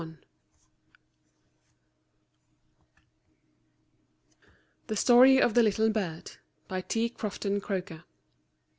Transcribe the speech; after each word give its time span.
]THE 4.87 4.95
STORY 4.95 5.39
OF 5.39 5.53
THE 5.53 5.61
LITTLE 5.61 5.91
BIRD. 5.91 6.31
T. 6.87 7.09
CROFTON 7.09 7.61
CROKER. 7.61 8.03